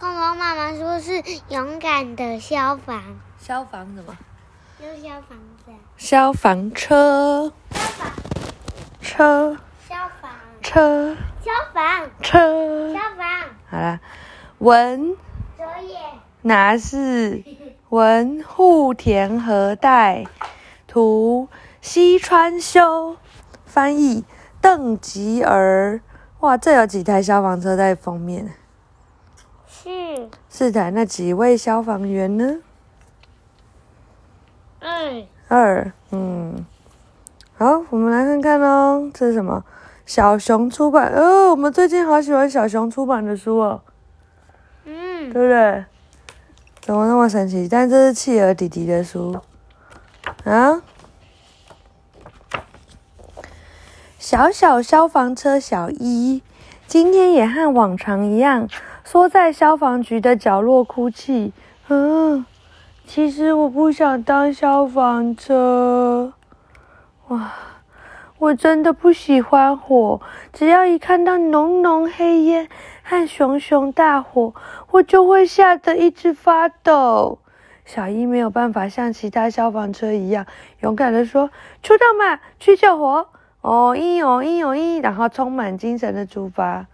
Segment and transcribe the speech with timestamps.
[0.00, 3.02] 空空妈妈说是勇敢的消防，
[3.36, 4.16] 消防什么？
[4.80, 5.36] 有消防
[5.66, 5.72] 车。
[5.96, 8.12] 消防车，消防。
[9.00, 9.56] 车，
[9.88, 10.30] 消防。
[10.62, 12.10] 车，消防。
[12.22, 12.94] 车。
[12.94, 13.26] 消防。
[13.68, 13.98] 好啦，
[14.58, 15.16] 文。
[15.56, 15.98] 作业。
[16.42, 17.42] 拿是
[17.90, 20.26] 文户田和代，
[20.86, 21.48] 图
[21.80, 23.16] 西川修，
[23.66, 24.24] 翻译。
[24.60, 26.00] 邓吉儿。
[26.38, 28.54] 哇，这有几台消防车在封面？
[29.80, 32.56] 是四台，那几位消防员呢？
[34.80, 36.66] 二二，嗯，
[37.56, 39.64] 好，我们来看看哦，这是什么？
[40.04, 43.82] 小熊出版，哦，我们最近好喜欢小熊出版的书哦，
[44.84, 45.84] 嗯对不对？
[46.80, 47.68] 怎么那么神奇？
[47.68, 49.40] 但这是企鹅弟弟的书
[50.44, 50.82] 啊。
[54.18, 56.42] 小小消防车小一，
[56.88, 58.68] 今天也和往常一样，
[59.10, 61.54] 缩在消防局的角落哭泣。
[61.88, 62.44] 嗯，
[63.06, 66.34] 其实我不想当消防车。
[67.28, 67.50] 哇，
[68.36, 70.20] 我真的不喜欢火，
[70.52, 72.68] 只要一看到浓浓黑烟
[73.02, 74.52] 和熊熊大火，
[74.90, 77.38] 我就会吓得一直发抖。
[77.86, 80.44] 小一没有办法像其他消防车一样
[80.80, 81.48] 勇敢地说
[81.82, 83.26] ：“出动吧，去救火！”
[83.62, 86.84] 哦一哦一哦一，然后充满精神的出发。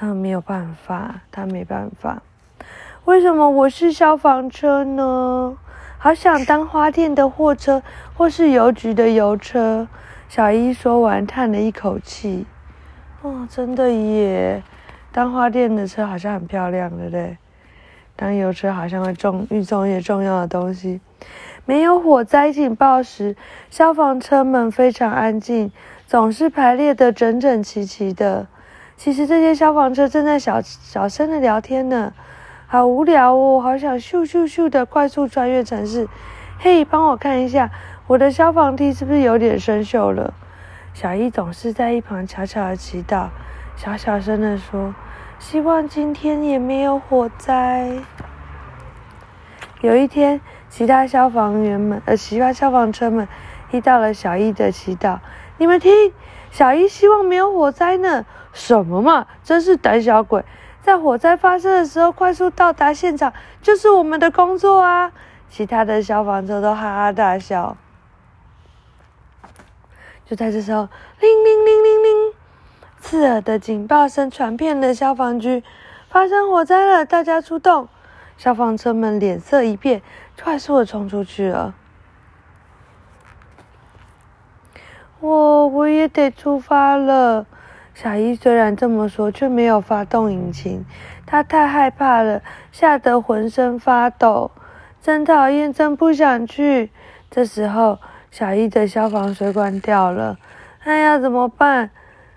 [0.00, 2.22] 他没有办法，他没办法。
[3.04, 5.58] 为什么我是消防车呢？
[5.98, 7.82] 好想当花店的货车，
[8.16, 9.86] 或是邮局的邮车。
[10.26, 12.46] 小一说完，叹了一口气。
[13.20, 14.62] 哦，真的耶，
[15.12, 17.36] 当花店的车好像很漂亮，对不对？
[18.16, 21.02] 当邮车好像会重运送一些重要的东西。
[21.66, 23.36] 没有火灾警报时，
[23.68, 25.70] 消防车们非常安静，
[26.06, 28.46] 总是排列得整整齐齐的。
[29.00, 32.12] 其实这些消防车正在小小声的聊天呢，
[32.66, 36.06] 好无聊哦，好想咻咻咻的快速穿越城市。
[36.58, 37.70] 嘿，帮我看一下，
[38.08, 40.34] 我的消防梯是不是有点生锈了？
[40.92, 43.28] 小一总是在一旁悄悄的祈祷，
[43.74, 44.94] 小小声的说
[45.40, 47.90] ：“希望今天也没有火灾。”
[49.80, 53.26] 有一天，其他消防员们，呃，其他消防车们
[53.70, 55.20] 听到了小一的祈祷。
[55.56, 55.90] 你们听，
[56.50, 58.26] 小姨希望没有火灾呢。
[58.52, 60.44] 什么嘛，真是胆小鬼！
[60.82, 65.12] 在火灾发生的时候，快速到达现场就是我们的工作啊！
[65.48, 67.76] 其他的消防车都哈哈大笑。
[70.26, 70.88] 就在这时候，
[71.20, 72.34] 铃铃铃铃铃，
[72.98, 75.62] 刺耳的警报声传遍了消防局，
[76.08, 77.88] 发生火灾了，大家出动。
[78.36, 80.02] 消防车们脸色一变，
[80.42, 81.74] 快速的冲出去了。
[85.72, 87.46] 我也得出发了。
[87.94, 90.84] 小一虽然这么说，却没有发动引擎，
[91.26, 92.42] 他太害怕了，
[92.72, 94.50] 吓得浑身发抖，
[95.02, 96.90] 真讨厌，真不想去。
[97.30, 97.98] 这时候，
[98.30, 100.38] 小一的消防水管掉了，
[100.84, 101.90] 哎呀，怎么办？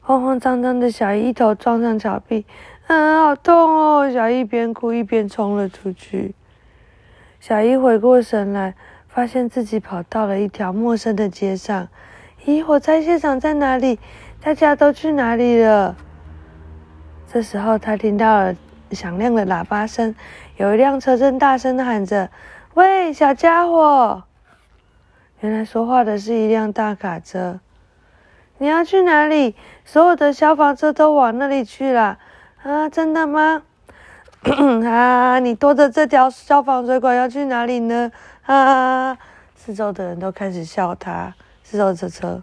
[0.00, 2.46] 慌慌张张的小一一头撞上墙壁，
[2.86, 4.10] 嗯，好痛哦！
[4.10, 6.34] 小一边哭一边冲了出去。
[7.40, 8.74] 小一回过神来，
[9.06, 11.88] 发现自己跑到了一条陌生的街上。
[12.48, 14.00] 咦，火灾现场在哪里？
[14.40, 15.94] 大家都去哪里了？
[17.30, 18.54] 这时候，他听到了
[18.90, 20.14] 响亮的喇叭声，
[20.56, 22.30] 有一辆车正大声的喊着
[22.72, 24.22] ：“喂，小家伙！”
[25.40, 27.60] 原来说话的是一辆大卡车。
[28.56, 29.54] 你要去哪里？
[29.84, 32.18] 所有的消防车都往那里去了。
[32.62, 33.60] 啊，真的吗？
[34.88, 38.10] 啊，你拖着这条消防水管要去哪里呢？
[38.46, 39.18] 啊！
[39.54, 41.34] 四周的人都开始笑他，
[41.70, 42.42] 四周的车。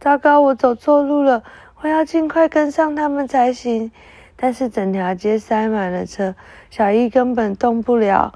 [0.00, 1.44] 糟糕，我走错路了，
[1.82, 3.92] 我要尽快跟上他们才行。
[4.34, 6.34] 但是整条街塞满了车，
[6.68, 8.34] 小一根本动不了。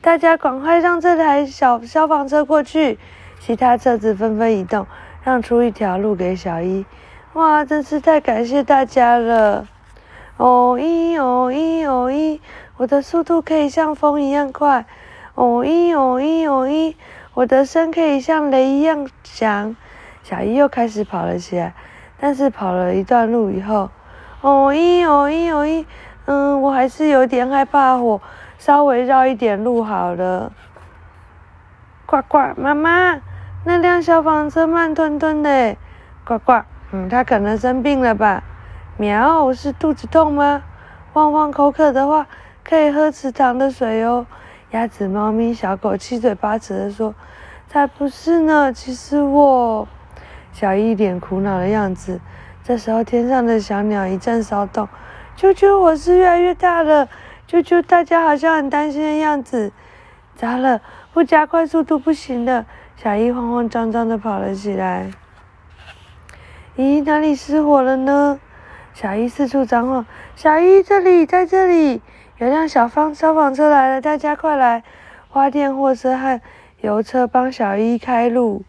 [0.00, 2.98] 大家赶快让这台小消防车过去！
[3.38, 4.86] 其他车子纷纷移动，
[5.22, 6.86] 让出一条路给小一。
[7.34, 9.68] 哇，真是太感谢大家了！
[10.38, 12.40] 哦一哦一哦一，
[12.78, 14.86] 我的速度可以像风一样快。
[15.34, 16.96] 哦一哦一哦一，
[17.38, 19.76] 我的声可以像雷一样响。
[20.24, 21.72] 小一又开始跑了起来，
[22.18, 23.90] 但是跑了一段路以后，
[24.40, 25.86] 哦咦哦咦哦咦，
[26.24, 28.20] 嗯，我还是有点害怕火，
[28.58, 30.52] 稍微绕一点路好了。
[32.06, 33.20] 呱呱，妈妈，
[33.64, 35.76] 那辆消防车慢吞吞的，
[36.24, 38.42] 呱呱，嗯，它可能生病了吧？
[38.96, 40.64] 喵，是肚子痛吗？
[41.12, 42.26] 汪汪，口渴的话
[42.64, 44.26] 可以喝池塘的水哦。
[44.70, 47.14] 鸭子、猫咪、小狗七嘴八舌的说
[47.68, 49.88] ：“才不是呢，其实我……”
[50.52, 52.20] 小一脸苦恼的样子。
[52.62, 54.86] 这时候，天上的小鸟一阵骚动，
[55.38, 57.08] 啾啾，火势越来越大了，
[57.48, 59.72] 啾啾，大家好像很担心的样子。
[60.36, 60.82] 糟了，
[61.14, 62.66] 不加快速度不行了。
[62.96, 65.10] 小一慌慌张张的跑了起来。
[66.76, 68.38] 咦，哪里失火了呢？
[68.92, 70.04] 小一四处张望。
[70.36, 72.02] 小一，这里，在这里，
[72.38, 74.84] 有辆小方消防车来了，大家快来！
[75.28, 76.40] 花店货车和
[76.80, 78.62] 油车帮小一开路。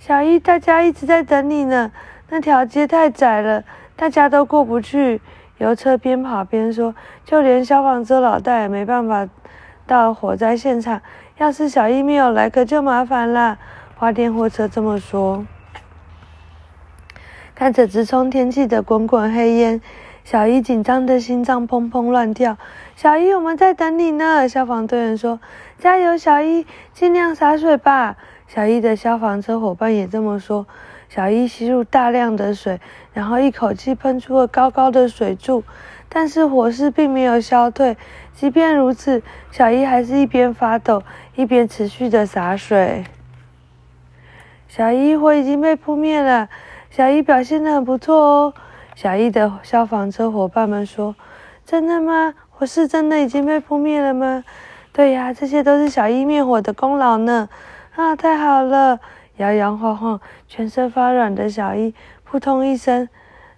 [0.00, 1.92] 小一，大家一直在等你呢。
[2.30, 3.62] 那条街太窄了，
[3.94, 5.22] 大家都过不去。
[5.58, 6.92] 油车边跑边说
[7.24, 9.28] ：“就连消防车老大也没办法
[9.86, 11.00] 到火灾现场。
[11.38, 13.56] 要是小一没有来，可就麻烦了。”
[13.94, 15.46] 花店货车这么说。
[17.54, 19.80] 看着直冲天际的滚滚黑烟，
[20.24, 22.56] 小伊紧张的心脏砰砰乱跳。
[22.96, 24.48] 小伊，我们在等你呢。
[24.48, 25.38] 消防队员说
[25.78, 28.16] ：“加油，小伊，尽量洒水吧。”
[28.48, 30.66] 小伊的消防车伙伴也这么说。
[31.10, 32.80] 小伊吸入大量的水，
[33.12, 35.62] 然后一口气喷出了高高的水柱，
[36.08, 37.98] 但是火势并没有消退。
[38.32, 41.02] 即便如此，小伊还是一边发抖，
[41.36, 43.04] 一边持续的洒水。
[44.68, 46.48] 小伊，火已经被扑灭了。
[46.90, 48.54] 小伊表现得很不错哦，
[48.94, 51.16] 小伊的消防车伙伴们说
[51.66, 52.34] ：“真的吗？
[52.50, 54.44] 火势真的已经被扑灭了吗
[54.92, 57.48] ？”“对呀，这些都是小伊灭火的功劳呢。
[57.96, 59.00] ”“啊，太好了！”
[59.38, 61.92] 摇摇晃晃、全身发软的小伊
[62.22, 63.08] 扑通一声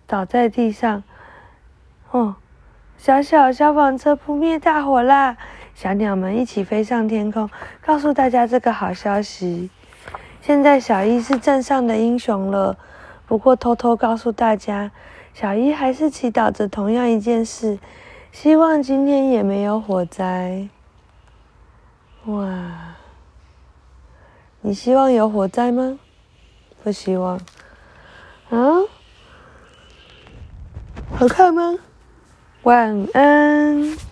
[0.07, 1.03] 倒在地上。
[2.11, 2.37] 哦，
[2.97, 5.37] 小小消防车扑灭大火啦！
[5.75, 7.51] 小鸟们一起飞上天空，
[7.85, 9.69] 告诉大家这个好消息。
[10.41, 12.79] 现在小伊是镇上的英雄了。
[13.27, 14.91] 不过，偷偷告诉大家，
[15.39, 17.79] 小伊还是祈祷着同样一件事，
[18.33, 20.67] 希望今天也没有火灾。
[22.25, 22.97] 哇，
[24.63, 25.99] 你希望有火灾吗？
[26.83, 27.37] 不希望。
[28.49, 28.57] 啊？
[31.19, 31.81] 好看吗？
[32.63, 34.06] 晚安。